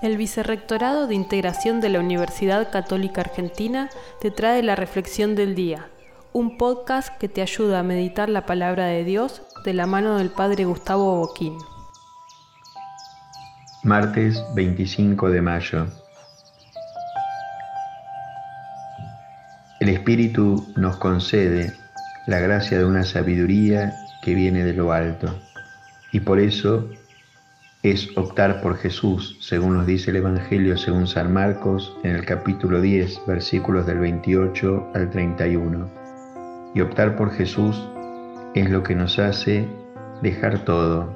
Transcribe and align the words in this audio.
El 0.00 0.16
Vicerrectorado 0.16 1.06
de 1.06 1.14
Integración 1.14 1.80
de 1.80 1.88
la 1.88 2.00
Universidad 2.00 2.70
Católica 2.70 3.20
Argentina 3.20 3.90
te 4.20 4.30
trae 4.30 4.62
la 4.62 4.74
Reflexión 4.74 5.34
del 5.34 5.54
Día, 5.54 5.88
un 6.32 6.56
podcast 6.56 7.16
que 7.18 7.28
te 7.28 7.42
ayuda 7.42 7.80
a 7.80 7.82
meditar 7.82 8.28
la 8.28 8.46
palabra 8.46 8.86
de 8.86 9.04
Dios 9.04 9.42
de 9.64 9.74
la 9.74 9.86
mano 9.86 10.18
del 10.18 10.30
Padre 10.30 10.64
Gustavo 10.64 11.18
Boquín. 11.18 11.56
Martes 13.84 14.42
25 14.54 15.30
de 15.30 15.42
mayo. 15.42 15.86
El 19.80 19.88
Espíritu 19.88 20.72
nos 20.76 20.96
concede 20.96 21.72
la 22.26 22.38
gracia 22.38 22.78
de 22.78 22.84
una 22.84 23.04
sabiduría 23.04 23.92
que 24.22 24.34
viene 24.34 24.64
de 24.64 24.74
lo 24.74 24.92
alto 24.92 25.34
y 26.12 26.20
por 26.20 26.38
eso 26.38 26.88
es 27.82 28.16
optar 28.16 28.60
por 28.60 28.76
Jesús, 28.76 29.36
según 29.40 29.74
nos 29.74 29.86
dice 29.86 30.10
el 30.12 30.18
Evangelio 30.18 30.76
según 30.76 31.08
San 31.08 31.32
Marcos 31.32 31.96
en 32.04 32.14
el 32.14 32.24
capítulo 32.24 32.80
10, 32.80 33.22
versículos 33.26 33.86
del 33.86 33.98
28 33.98 34.90
al 34.94 35.10
31. 35.10 35.90
Y 36.76 36.80
optar 36.80 37.16
por 37.16 37.32
Jesús 37.32 37.88
es 38.54 38.70
lo 38.70 38.84
que 38.84 38.94
nos 38.94 39.18
hace 39.18 39.66
dejar 40.22 40.60
todo. 40.64 41.12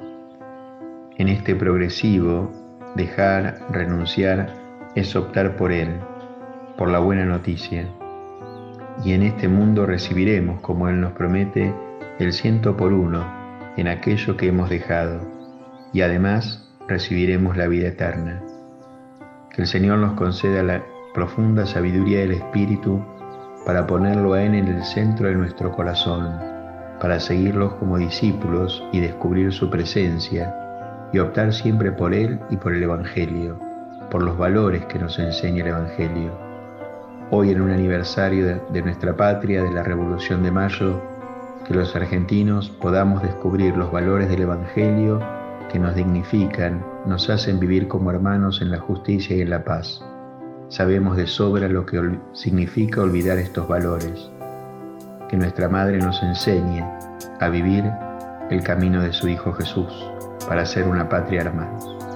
En 1.17 1.29
este 1.29 1.55
progresivo, 1.55 2.51
dejar, 2.97 3.65
renunciar, 3.71 4.53
es 4.95 5.15
optar 5.15 5.55
por 5.55 5.71
Él, 5.71 5.87
por 6.77 6.89
la 6.89 6.99
buena 6.99 7.23
noticia. 7.23 7.87
Y 9.05 9.13
en 9.13 9.23
este 9.23 9.47
mundo 9.47 9.85
recibiremos, 9.85 10.59
como 10.59 10.89
Él 10.89 10.99
nos 10.99 11.13
promete, 11.13 11.73
el 12.19 12.33
ciento 12.33 12.75
por 12.75 12.91
uno 12.91 13.25
en 13.77 13.87
aquello 13.87 14.35
que 14.35 14.47
hemos 14.47 14.69
dejado 14.69 15.36
y 15.93 16.01
además 16.01 16.63
recibiremos 16.87 17.57
la 17.57 17.67
vida 17.67 17.89
eterna. 17.89 18.41
Que 19.51 19.63
el 19.63 19.67
Señor 19.67 19.99
nos 19.99 20.13
conceda 20.13 20.63
la 20.63 20.83
profunda 21.13 21.65
sabiduría 21.65 22.19
del 22.19 22.31
Espíritu 22.31 23.03
para 23.65 23.87
ponerlo 23.87 24.37
en 24.37 24.55
el 24.55 24.83
centro 24.83 25.27
de 25.27 25.35
nuestro 25.35 25.71
corazón, 25.71 26.39
para 27.01 27.19
seguirlos 27.19 27.73
como 27.75 27.97
discípulos 27.97 28.83
y 28.91 28.99
descubrir 28.99 29.51
su 29.51 29.69
presencia 29.69 30.55
y 31.11 31.19
optar 31.19 31.53
siempre 31.53 31.91
por 31.91 32.13
Él 32.13 32.39
y 32.49 32.57
por 32.57 32.73
el 32.73 32.83
Evangelio, 32.83 33.59
por 34.11 34.23
los 34.23 34.37
valores 34.37 34.85
que 34.85 34.99
nos 34.99 35.17
enseña 35.19 35.63
el 35.63 35.69
Evangelio. 35.69 36.31
Hoy 37.29 37.51
en 37.51 37.61
un 37.61 37.71
aniversario 37.71 38.61
de 38.69 38.81
nuestra 38.81 39.15
patria, 39.15 39.63
de 39.63 39.71
la 39.71 39.83
Revolución 39.83 40.43
de 40.43 40.51
Mayo, 40.51 41.01
que 41.67 41.73
los 41.73 41.93
argentinos 41.95 42.69
podamos 42.69 43.21
descubrir 43.21 43.75
los 43.75 43.91
valores 43.91 44.29
del 44.29 44.43
Evangelio 44.43 45.36
que 45.71 45.79
nos 45.79 45.95
dignifican, 45.95 46.83
nos 47.05 47.29
hacen 47.29 47.59
vivir 47.59 47.87
como 47.87 48.11
hermanos 48.11 48.61
en 48.61 48.71
la 48.71 48.79
justicia 48.79 49.35
y 49.35 49.41
en 49.41 49.49
la 49.49 49.63
paz. 49.63 50.01
Sabemos 50.69 51.17
de 51.17 51.27
sobra 51.27 51.67
lo 51.67 51.85
que 51.85 52.19
significa 52.33 53.01
olvidar 53.01 53.37
estos 53.37 53.67
valores. 53.67 54.29
Que 55.29 55.37
nuestra 55.37 55.69
Madre 55.69 55.97
nos 55.97 56.21
enseñe 56.23 56.83
a 57.39 57.49
vivir 57.49 57.83
el 58.49 58.63
camino 58.63 59.01
de 59.01 59.13
su 59.13 59.27
Hijo 59.27 59.53
Jesús 59.53 59.91
para 60.47 60.65
ser 60.65 60.87
una 60.87 61.07
patria 61.09 61.41
hermanos. 61.41 62.06